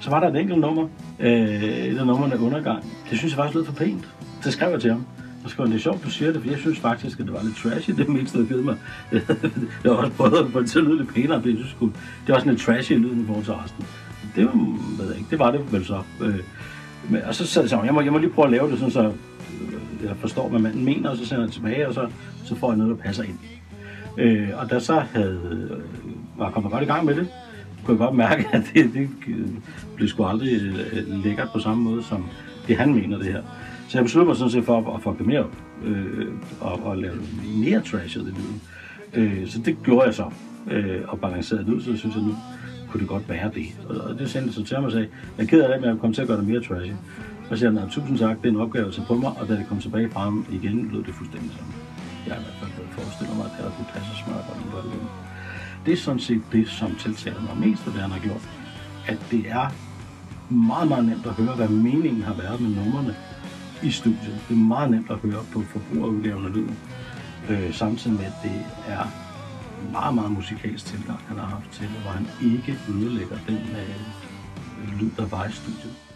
Så 0.00 0.10
var 0.10 0.20
der 0.20 0.28
et 0.28 0.36
enkelt 0.36 0.60
nummer, 0.60 0.88
øh, 1.20 1.62
et 1.62 1.98
af 1.98 2.06
nummerne 2.06 2.40
Undergang. 2.40 2.82
Det 3.10 3.18
synes 3.18 3.32
jeg 3.32 3.36
faktisk 3.36 3.54
lød 3.54 3.64
for 3.64 3.72
pænt. 3.72 4.08
Det 4.44 4.52
skrev 4.52 4.70
jeg 4.70 4.80
til 4.80 4.90
ham. 4.90 5.06
Og 5.44 5.50
skrev, 5.50 5.66
det 5.66 5.74
er 5.74 5.78
sjovt, 5.78 6.04
du 6.04 6.10
siger 6.10 6.32
det, 6.32 6.42
for 6.42 6.50
jeg 6.50 6.58
synes 6.58 6.78
faktisk, 6.78 7.20
at 7.20 7.26
det 7.26 7.34
var 7.34 7.42
lidt 7.42 7.56
trashy, 7.56 7.90
det 7.90 8.08
mindste, 8.08 8.38
der 8.38 8.46
givet 8.46 8.64
mig. 8.64 8.76
jeg 9.12 9.22
har 9.84 9.90
også 9.90 10.12
prøvet 10.12 10.38
at 10.38 10.52
få 10.52 10.60
det 10.60 10.70
til 10.70 10.78
at 10.78 10.84
lyde 10.84 10.96
lidt 10.96 11.14
pænere, 11.14 11.42
det, 11.42 11.46
jeg 11.46 11.56
synes, 11.56 11.76
det 12.26 12.32
var 12.34 12.38
sådan 12.38 12.52
lidt 12.52 12.62
trashy 12.62 12.92
lyden 12.92 13.22
i 13.22 13.26
forhold 13.26 13.44
til 13.44 13.52
resten. 13.54 13.84
Det 14.36 14.44
var, 14.44 14.52
ved 14.98 15.08
jeg 15.08 15.18
ikke, 15.18 15.30
det 15.30 15.38
var 15.38 15.50
det 15.50 15.72
vel 15.72 15.84
så. 15.84 16.02
Øh, 16.20 16.38
men, 17.10 17.22
og 17.22 17.34
så 17.34 17.46
sagde 17.46 17.76
jeg, 17.76 17.84
jeg 17.84 17.94
må, 17.94 18.00
jeg 18.00 18.12
må 18.12 18.18
lige 18.18 18.30
prøve 18.30 18.46
at 18.46 18.52
lave 18.52 18.70
det, 18.70 18.78
sådan, 18.78 18.92
så 18.92 19.02
øh, 19.02 20.04
jeg 20.04 20.16
forstår, 20.16 20.48
hvad 20.48 20.60
manden 20.60 20.84
mener, 20.84 21.10
og 21.10 21.16
så 21.16 21.26
sender 21.26 21.44
jeg 21.44 21.52
tilbage, 21.52 21.88
og 21.88 21.94
så, 21.94 22.08
så 22.44 22.54
får 22.54 22.70
jeg 22.70 22.78
noget, 22.78 22.96
der 22.96 23.02
passer 23.02 23.22
ind. 23.22 23.38
Øh, 24.18 24.48
og 24.54 24.70
da 24.70 24.80
så 24.80 25.00
havde, 25.12 25.70
øh, 25.70 25.80
var 26.38 26.50
kommet 26.50 26.72
godt 26.72 26.82
i 26.82 26.86
gang 26.86 27.04
med 27.04 27.14
det, 27.14 27.28
kunne 27.84 27.94
jeg 27.94 28.06
godt 28.06 28.16
mærke, 28.16 28.48
at 28.52 28.62
det, 28.74 28.90
det 28.94 29.08
øh, 29.28 29.48
blev 29.96 30.08
sgu 30.08 30.24
aldrig 30.24 30.60
lækkert 31.06 31.48
på 31.52 31.58
samme 31.58 31.82
måde, 31.82 32.02
som 32.02 32.26
det 32.68 32.76
han 32.76 32.94
mener 32.94 33.18
det 33.18 33.26
her. 33.26 33.42
Så 33.88 33.98
jeg 33.98 34.04
besluttede 34.04 34.28
mig 34.28 34.36
sådan 34.36 34.50
set 34.50 34.64
for 34.64 34.94
at, 34.94 35.02
få 35.02 35.16
det 35.18 35.26
mere 35.26 35.46
øh, 35.84 36.28
og, 36.60 36.80
og 36.84 36.96
lave 36.96 37.14
mere 37.56 37.80
trashet 37.80 38.22
i 38.22 38.30
lyden. 38.30 38.62
Øh, 39.14 39.48
så 39.48 39.58
det 39.64 39.76
gjorde 39.84 40.06
jeg 40.06 40.14
så, 40.14 40.24
øh, 40.70 41.00
og 41.08 41.20
balancerede 41.20 41.64
det 41.64 41.72
ud, 41.72 41.80
så 41.80 41.96
synes 41.96 42.14
jeg 42.14 42.24
nu 42.24 42.34
kunne 42.92 43.00
det 43.00 43.08
godt 43.08 43.28
være 43.28 43.50
det. 43.54 43.66
Og 43.88 44.18
det 44.18 44.30
sendte 44.30 44.52
så 44.52 44.64
til 44.64 44.76
mig 44.76 44.86
og 44.86 44.92
sagde, 44.92 45.08
jeg 45.38 45.44
er 45.44 45.48
ked 45.48 45.60
af 45.60 45.68
det, 45.68 45.80
men 45.80 45.90
jeg 45.90 45.98
komme 46.00 46.14
til 46.14 46.22
at 46.22 46.28
gøre 46.28 46.36
det 46.36 46.46
mere 46.48 46.62
trashy. 46.62 46.92
Og 47.40 47.48
så 47.48 47.56
siger 47.56 47.80
han, 47.80 47.90
tusind 47.90 48.18
tak, 48.18 48.36
det 48.42 48.46
er 48.46 48.50
en 48.50 48.60
opgave 48.60 48.86
at 48.86 48.94
tage 48.94 49.06
på 49.06 49.14
mig, 49.14 49.32
og 49.40 49.48
da 49.48 49.52
det 49.52 49.66
kom 49.68 49.80
tilbage 49.80 50.10
fra 50.10 50.20
ham 50.20 50.46
igen, 50.52 50.90
lød 50.92 51.04
det 51.04 51.14
fuldstændig 51.14 51.50
som 51.58 51.66
jeg 52.26 52.36
i 52.40 52.42
hvert 52.44 52.58
fald 52.60 52.88
forestiller 52.98 53.34
mig, 53.34 53.46
at 53.46 53.52
det 53.64 53.72
kunne 53.76 53.90
passe 53.94 54.10
smør 54.20 54.40
og 54.50 54.84
den 54.84 55.00
det 55.86 55.92
er 55.92 55.96
sådan 55.96 56.20
set 56.20 56.42
det, 56.52 56.68
som 56.68 56.94
tiltaler 56.94 57.40
mig 57.40 57.68
mest 57.68 57.86
af 57.86 57.92
det, 57.92 58.02
han 58.02 58.10
har 58.10 58.20
gjort. 58.20 58.48
At 59.06 59.18
det 59.30 59.44
er 59.48 59.66
meget, 60.48 60.88
meget 60.88 61.04
nemt 61.04 61.26
at 61.26 61.32
høre, 61.32 61.54
hvad 61.56 61.68
meningen 61.68 62.22
har 62.22 62.34
været 62.34 62.60
med 62.60 62.70
numrene 62.70 63.14
i 63.82 63.90
studiet. 63.90 64.40
Det 64.48 64.54
er 64.54 64.58
meget 64.58 64.90
nemt 64.90 65.10
at 65.10 65.16
høre 65.16 65.44
på 65.52 65.62
forbrugerudgaven 65.62 66.46
af 66.46 66.52
lyden. 66.52 66.78
Øh, 67.50 67.74
samtidig 67.74 68.16
med, 68.16 68.24
at 68.24 68.32
det 68.42 68.60
er 68.88 69.04
meget, 69.92 70.14
meget 70.14 70.30
musikalsk 70.30 70.86
tilgang, 70.86 71.18
han 71.18 71.38
har 71.38 71.46
haft 71.46 71.70
til, 71.72 71.88
hvor 71.88 72.10
han 72.10 72.26
ikke 72.42 72.78
ødelægger 72.88 73.38
den 73.46 73.56
øh, 73.56 75.00
lyd, 75.00 75.10
der 75.16 75.26
var 75.26 75.44
i 75.44 75.52
studiet. 75.52 76.11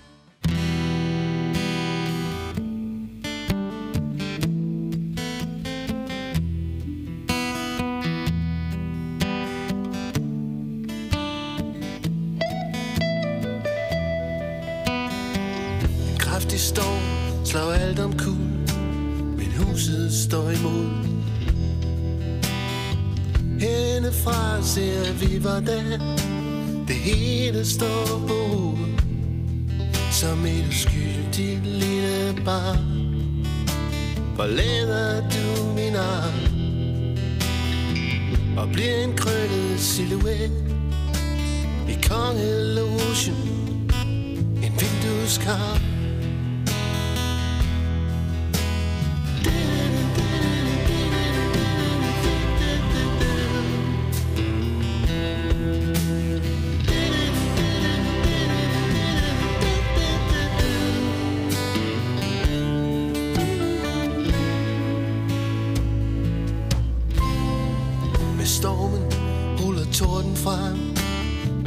At 24.96 25.20
vi 25.20 25.44
var 25.44 25.60
der. 25.60 25.98
Det 26.88 26.96
hele 26.96 27.64
står 27.64 28.24
på 28.28 28.34
hovedet 28.34 29.04
Som 30.12 30.46
et 30.46 30.64
uskyldigt 30.68 31.66
lille 31.66 32.36
barn. 32.44 32.78
Forlader 34.36 35.20
du 35.20 35.64
min 35.74 35.96
arm? 35.96 36.56
Og 38.58 38.68
bliver 38.72 39.04
en 39.04 39.16
krøllet 39.16 39.80
silhuet 39.80 40.52
I 41.88 42.08
kongelogen. 42.08 43.36
En 44.62 44.72
vindueskarm. 44.80 45.95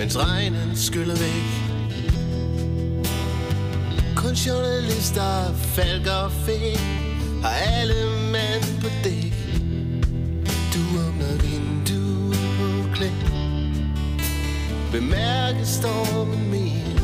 Mens 0.10 0.18
regnen 0.18 0.76
skyller 0.76 1.16
væk. 1.16 1.50
Kun 4.16 4.34
journalister, 4.34 5.54
falk 5.54 6.08
og 6.08 6.32
fæ 6.32 6.74
Har 7.42 7.50
alle 7.50 7.96
mand 8.32 8.82
på 8.82 8.88
dæk. 9.04 9.34
Du 10.74 10.82
åbner 11.06 11.34
vinduet 11.42 12.38
på 12.58 12.96
klæd 12.96 13.20
Bemærker 14.92 15.64
stormen 15.64 16.50
mere 16.52 17.00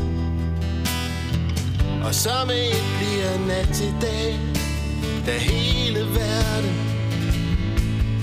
Og 2.06 2.16
som 2.16 2.50
et 2.50 2.84
bliver 2.98 3.48
nat 3.48 3.70
til 3.74 3.94
dag 4.02 4.40
Da 5.26 5.32
hele 5.32 6.00
verden 6.00 6.76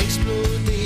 eksploderer. 0.00 0.81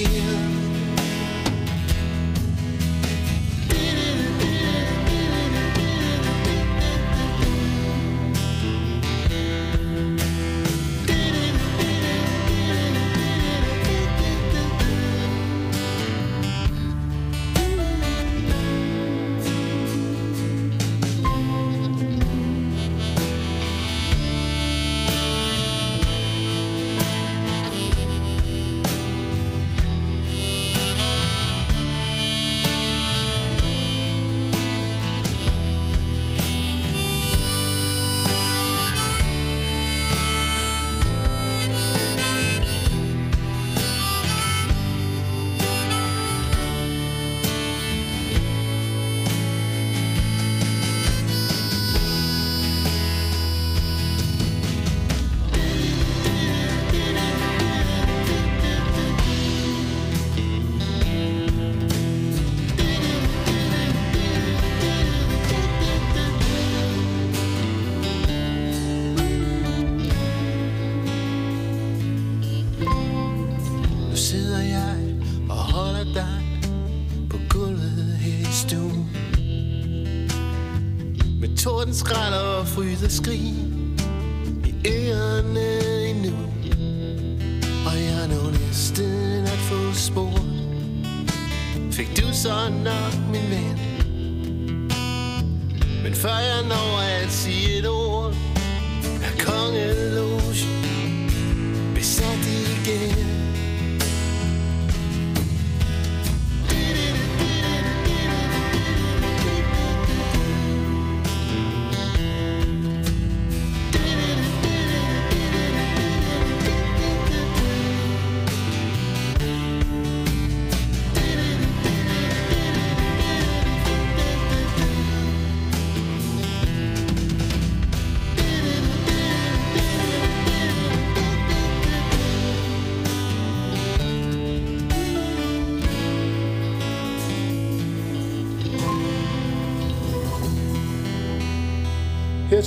Skrig 83.27 83.55
i 84.65 84.89
ørerne 84.89 86.09
endnu. 86.09 86.37
Og 87.87 87.95
jeg 88.03 88.29
når 88.29 88.51
næsten 88.51 89.45
at 89.45 89.59
få 89.69 89.93
spor. 89.95 90.39
Fik 91.93 92.17
du 92.17 92.27
så 92.33 92.69
nok, 92.85 93.15
min 93.33 93.51
ven? 93.51 93.79
Men 96.03 96.15
før 96.15 96.39
jeg 96.39 96.63
når 96.69 97.01
at 97.01 97.31
sige 97.31 97.79
et 97.79 97.89
ord, 97.89 98.35
er 99.23 99.45
kongelogen 99.45 100.86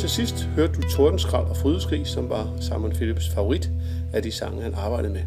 til 0.10 0.28
sidst 0.28 0.44
hørte 0.44 0.74
du 0.74 0.90
Tordenskrald 0.90 1.46
og 1.48 1.58
Frydeskrig, 1.58 2.08
som 2.08 2.30
var 2.30 2.58
Simon 2.62 2.92
Phillips 2.92 3.30
favorit 3.30 3.70
af 4.14 4.24
de 4.24 4.32
sange, 4.32 4.62
han 4.62 4.74
arbejdede 4.74 5.14
med. 5.14 5.24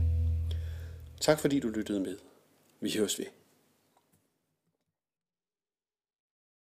Tak 1.21 1.39
fordi 1.39 1.61
du 1.61 1.69
lyttede 1.69 2.01
med. 2.01 2.17
Vi 2.81 2.93
høres 2.99 3.19
ved. 3.19 3.27